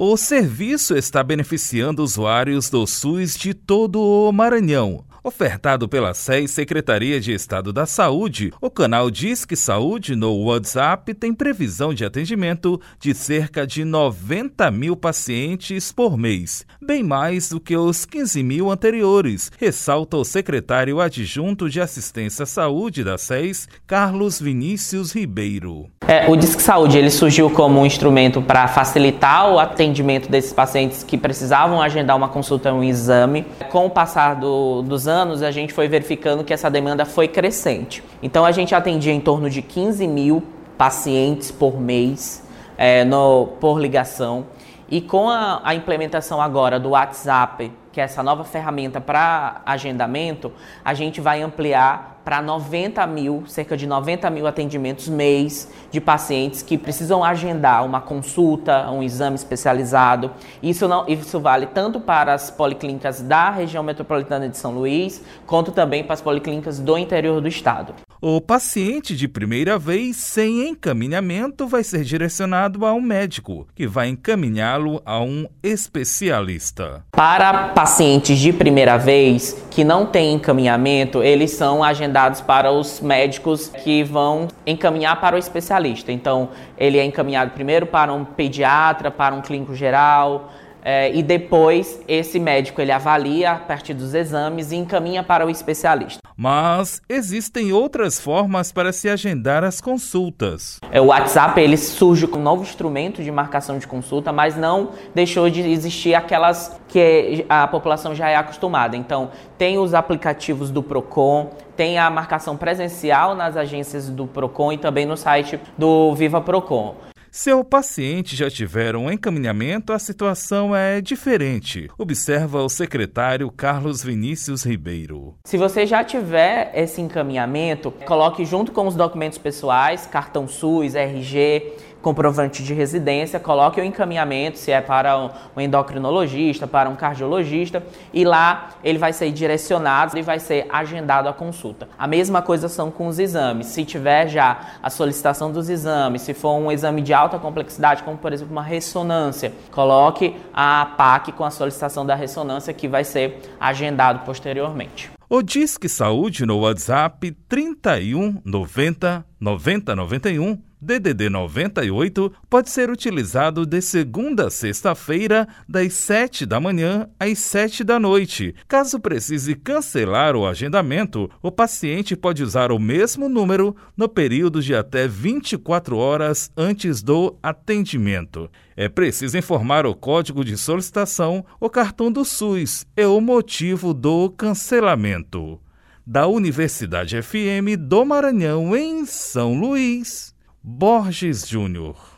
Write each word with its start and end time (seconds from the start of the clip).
O 0.00 0.16
serviço 0.16 0.96
está 0.96 1.24
beneficiando 1.24 2.04
usuários 2.04 2.70
do 2.70 2.86
SUS 2.86 3.36
de 3.36 3.52
todo 3.52 4.00
o 4.00 4.30
Maranhão. 4.30 5.04
Ofertado 5.24 5.88
pela 5.88 6.14
SES 6.14 6.52
Secretaria 6.52 7.20
de 7.20 7.32
Estado 7.32 7.72
da 7.72 7.84
Saúde, 7.84 8.52
o 8.60 8.70
canal 8.70 9.10
Disque 9.10 9.56
Saúde 9.56 10.14
no 10.14 10.44
WhatsApp 10.44 11.12
tem 11.14 11.34
previsão 11.34 11.92
de 11.92 12.04
atendimento 12.04 12.80
de 13.00 13.12
cerca 13.12 13.66
de 13.66 13.84
90 13.84 14.70
mil 14.70 14.94
pacientes 14.94 15.90
por 15.90 16.16
mês, 16.16 16.64
bem 16.80 17.02
mais 17.02 17.48
do 17.48 17.58
que 17.58 17.76
os 17.76 18.04
15 18.04 18.40
mil 18.44 18.70
anteriores, 18.70 19.50
ressalta 19.58 20.16
o 20.16 20.24
secretário 20.24 21.00
adjunto 21.00 21.68
de 21.68 21.80
Assistência 21.80 22.44
à 22.44 22.46
Saúde 22.46 23.02
da 23.02 23.18
SES, 23.18 23.68
Carlos 23.84 24.40
Vinícius 24.40 25.10
Ribeiro. 25.10 25.90
É, 26.10 26.26
o 26.26 26.34
Disque 26.36 26.62
Saúde 26.62 26.96
ele 26.96 27.10
surgiu 27.10 27.50
como 27.50 27.78
um 27.80 27.84
instrumento 27.84 28.40
para 28.40 28.66
facilitar 28.66 29.52
o 29.52 29.58
atendimento 29.58 30.30
desses 30.30 30.54
pacientes 30.54 31.02
que 31.02 31.18
precisavam 31.18 31.82
agendar 31.82 32.16
uma 32.16 32.30
consulta, 32.30 32.72
um 32.72 32.82
exame. 32.82 33.44
Com 33.70 33.84
o 33.84 33.90
passar 33.90 34.34
do, 34.36 34.80
dos 34.80 35.06
anos, 35.06 35.42
a 35.42 35.50
gente 35.50 35.74
foi 35.74 35.86
verificando 35.86 36.42
que 36.42 36.54
essa 36.54 36.70
demanda 36.70 37.04
foi 37.04 37.28
crescente. 37.28 38.02
Então, 38.22 38.46
a 38.46 38.52
gente 38.52 38.74
atendia 38.74 39.12
em 39.12 39.20
torno 39.20 39.50
de 39.50 39.60
15 39.60 40.06
mil 40.06 40.42
pacientes 40.78 41.50
por 41.50 41.78
mês 41.78 42.42
é, 42.78 43.04
no, 43.04 43.48
por 43.60 43.78
ligação. 43.78 44.46
E 44.90 45.02
com 45.02 45.28
a, 45.28 45.60
a 45.62 45.74
implementação 45.74 46.40
agora 46.40 46.80
do 46.80 46.88
WhatsApp, 46.88 47.70
que 47.98 48.02
é 48.02 48.04
essa 48.04 48.22
nova 48.22 48.44
ferramenta 48.44 49.00
para 49.00 49.60
agendamento, 49.66 50.52
a 50.84 50.94
gente 50.94 51.20
vai 51.20 51.42
ampliar 51.42 52.18
para 52.28 52.42
90 52.42 53.06
mil, 53.06 53.44
cerca 53.46 53.74
de 53.74 53.86
90 53.86 54.28
mil 54.28 54.46
atendimentos 54.46 55.08
mês 55.08 55.66
de 55.90 55.98
pacientes 55.98 56.60
que 56.60 56.76
precisam 56.76 57.24
agendar 57.24 57.84
uma 57.86 58.02
consulta, 58.02 58.88
um 58.90 59.02
exame 59.02 59.34
especializado. 59.34 60.30
Isso, 60.62 60.86
não, 60.86 61.08
isso 61.08 61.40
vale 61.40 61.64
tanto 61.66 61.98
para 61.98 62.34
as 62.34 62.50
policlínicas 62.50 63.22
da 63.22 63.48
região 63.48 63.82
metropolitana 63.82 64.46
de 64.46 64.58
São 64.58 64.72
Luís, 64.72 65.24
quanto 65.46 65.72
também 65.72 66.04
para 66.04 66.12
as 66.12 66.20
policlínicas 66.20 66.78
do 66.78 66.98
interior 66.98 67.40
do 67.40 67.48
estado. 67.48 67.94
O 68.20 68.40
paciente 68.40 69.16
de 69.16 69.26
primeira 69.26 69.78
vez 69.78 70.16
sem 70.16 70.68
encaminhamento 70.68 71.66
vai 71.66 71.82
ser 71.82 72.02
direcionado 72.02 72.84
a 72.84 72.92
um 72.92 73.00
médico, 73.00 73.66
que 73.74 73.86
vai 73.86 74.08
encaminhá-lo 74.08 75.00
a 75.06 75.20
um 75.20 75.46
especialista. 75.62 77.04
Para 77.12 77.68
pacientes 77.88 78.38
de 78.38 78.52
primeira 78.52 78.98
vez 78.98 79.64
que 79.70 79.82
não 79.82 80.04
têm 80.04 80.34
encaminhamento, 80.34 81.22
eles 81.22 81.52
são 81.52 81.82
agendados 81.82 82.38
para 82.42 82.70
os 82.70 83.00
médicos 83.00 83.68
que 83.68 84.04
vão 84.04 84.46
encaminhar 84.66 85.18
para 85.18 85.36
o 85.36 85.38
especialista. 85.38 86.12
Então, 86.12 86.50
ele 86.76 86.98
é 86.98 87.04
encaminhado 87.04 87.52
primeiro 87.52 87.86
para 87.86 88.12
um 88.12 88.26
pediatra, 88.26 89.10
para 89.10 89.34
um 89.34 89.40
clínico 89.40 89.74
geral, 89.74 90.50
é, 90.82 91.14
e 91.14 91.22
depois 91.22 92.00
esse 92.06 92.38
médico 92.38 92.80
ele 92.80 92.92
avalia 92.92 93.52
a 93.52 93.56
partir 93.56 93.94
dos 93.94 94.14
exames 94.14 94.72
e 94.72 94.76
encaminha 94.76 95.22
para 95.22 95.46
o 95.46 95.50
especialista. 95.50 96.20
Mas 96.36 97.02
existem 97.08 97.72
outras 97.72 98.20
formas 98.20 98.70
para 98.70 98.92
se 98.92 99.08
agendar 99.08 99.64
as 99.64 99.80
consultas. 99.80 100.78
É, 100.90 101.00
o 101.00 101.06
WhatsApp 101.06 101.60
ele 101.60 101.76
surge 101.76 102.26
como 102.26 102.40
um 102.40 102.44
novo 102.44 102.62
instrumento 102.62 103.22
de 103.22 103.30
marcação 103.30 103.78
de 103.78 103.86
consulta, 103.86 104.32
mas 104.32 104.56
não 104.56 104.90
deixou 105.14 105.50
de 105.50 105.60
existir 105.60 106.14
aquelas 106.14 106.78
que 106.86 107.44
a 107.48 107.66
população 107.66 108.14
já 108.14 108.28
é 108.28 108.36
acostumada. 108.36 108.96
Então, 108.96 109.30
tem 109.58 109.78
os 109.78 109.94
aplicativos 109.94 110.70
do 110.70 110.82
Procon, 110.82 111.50
tem 111.76 111.98
a 111.98 112.08
marcação 112.08 112.56
presencial 112.56 113.34
nas 113.34 113.56
agências 113.56 114.08
do 114.08 114.26
Procon 114.26 114.72
e 114.72 114.78
também 114.78 115.04
no 115.04 115.16
site 115.16 115.60
do 115.76 116.14
Viva 116.14 116.40
Procon. 116.40 116.94
Se 117.30 117.52
o 117.52 117.62
paciente 117.62 118.34
já 118.34 118.50
tiver 118.50 118.96
um 118.96 119.10
encaminhamento, 119.10 119.92
a 119.92 119.98
situação 119.98 120.74
é 120.74 121.00
diferente, 121.00 121.88
observa 121.98 122.62
o 122.62 122.68
secretário 122.68 123.50
Carlos 123.50 124.02
Vinícius 124.02 124.64
Ribeiro. 124.64 125.34
Se 125.44 125.58
você 125.58 125.86
já 125.86 126.02
tiver 126.02 126.72
esse 126.74 127.00
encaminhamento, 127.00 127.90
coloque 127.90 128.44
junto 128.44 128.72
com 128.72 128.86
os 128.86 128.94
documentos 128.94 129.38
pessoais, 129.38 130.06
cartão 130.06 130.48
SUS, 130.48 130.94
RG, 130.94 131.72
comprovante 132.02 132.62
de 132.62 132.72
residência, 132.74 133.40
coloque 133.40 133.80
o 133.80 133.84
encaminhamento, 133.84 134.58
se 134.58 134.70
é 134.70 134.80
para 134.80 135.18
um 135.56 135.60
endocrinologista, 135.60 136.66
para 136.66 136.88
um 136.88 136.96
cardiologista, 136.96 137.82
e 138.12 138.24
lá 138.24 138.70
ele 138.82 138.98
vai 138.98 139.12
ser 139.12 139.30
direcionado 139.30 140.18
e 140.18 140.22
vai 140.22 140.38
ser 140.38 140.66
agendado 140.70 141.28
a 141.28 141.32
consulta. 141.32 141.88
A 141.98 142.06
mesma 142.06 142.40
coisa 142.40 142.68
são 142.68 142.90
com 142.90 143.06
os 143.06 143.18
exames. 143.18 143.66
Se 143.66 143.84
tiver 143.84 144.28
já 144.28 144.78
a 144.82 144.90
solicitação 144.90 145.50
dos 145.50 145.68
exames, 145.68 146.22
se 146.22 146.34
for 146.34 146.54
um 146.54 146.70
exame 146.70 147.02
de 147.02 147.12
alta 147.12 147.38
complexidade, 147.38 148.02
como 148.02 148.16
por 148.16 148.32
exemplo 148.32 148.52
uma 148.52 148.62
ressonância, 148.62 149.52
coloque 149.70 150.36
a 150.52 150.94
PAC 150.96 151.32
com 151.32 151.44
a 151.44 151.50
solicitação 151.50 152.06
da 152.06 152.14
ressonância 152.14 152.72
que 152.72 152.88
vai 152.88 153.04
ser 153.04 153.40
agendado 153.60 154.20
posteriormente. 154.24 155.10
O 155.30 155.42
Disque 155.42 155.90
Saúde 155.90 156.46
no 156.46 156.60
WhatsApp 156.60 157.32
31 157.46 158.40
90 158.44 159.26
90 159.38 159.94
91 159.94 160.67
DDD 160.80 161.28
98 161.28 162.32
pode 162.48 162.70
ser 162.70 162.88
utilizado 162.88 163.66
de 163.66 163.80
segunda 163.80 164.46
a 164.46 164.50
sexta-feira, 164.50 165.48
das 165.68 165.92
7 165.94 166.46
da 166.46 166.60
manhã 166.60 167.08
às 167.18 167.40
7 167.40 167.82
da 167.82 167.98
noite. 167.98 168.54
Caso 168.68 169.00
precise 169.00 169.56
cancelar 169.56 170.36
o 170.36 170.46
agendamento, 170.46 171.28
o 171.42 171.50
paciente 171.50 172.14
pode 172.14 172.44
usar 172.44 172.70
o 172.70 172.78
mesmo 172.78 173.28
número 173.28 173.74
no 173.96 174.08
período 174.08 174.62
de 174.62 174.72
até 174.72 175.08
24 175.08 175.96
horas 175.96 176.50
antes 176.56 177.02
do 177.02 177.36
atendimento. 177.42 178.48
É 178.76 178.88
preciso 178.88 179.36
informar 179.36 179.84
o 179.84 179.96
código 179.96 180.44
de 180.44 180.56
solicitação, 180.56 181.44
o 181.58 181.68
cartão 181.68 182.12
do 182.12 182.24
SUS 182.24 182.86
e 182.96 183.04
o 183.04 183.20
motivo 183.20 183.92
do 183.92 184.30
cancelamento. 184.30 185.60
Da 186.06 186.28
Universidade 186.28 187.20
FM 187.20 187.76
do 187.76 188.04
Maranhão, 188.04 188.76
em 188.76 189.04
São 189.04 189.58
Luís. 189.58 190.37
Borges 190.64 191.46
Júnior. 191.48 192.17